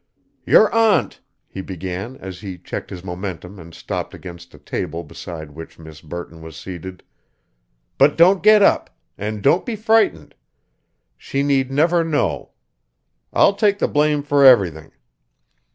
"Your 0.47 0.73
aunt," 0.73 1.21
he 1.47 1.61
began 1.61 2.17
as 2.17 2.39
he 2.39 2.57
checked 2.57 2.89
his 2.89 3.03
momentum 3.03 3.59
and 3.59 3.71
stopped 3.71 4.15
against 4.15 4.51
a 4.55 4.57
table 4.57 5.03
beside 5.03 5.51
which 5.51 5.77
Miss 5.77 6.01
Burton 6.01 6.41
was 6.41 6.57
seated, 6.57 7.03
"but 7.99 8.17
don't 8.17 8.41
get 8.41 8.63
up 8.63 8.97
and 9.15 9.43
don't 9.43 9.63
be 9.63 9.75
frightened. 9.75 10.33
She 11.19 11.43
need 11.43 11.69
never 11.69 12.03
know. 12.03 12.49
I'll 13.31 13.53
take 13.53 13.77
the 13.77 13.87
blame 13.87 14.23
for 14.23 14.43
everything. 14.43 14.91